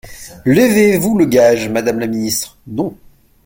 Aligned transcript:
Levez-vous 0.47 1.15
le 1.19 1.27
gage, 1.27 1.69
madame 1.69 1.99
la 1.99 2.07
ministre? 2.07 2.57
Non. 2.65 2.97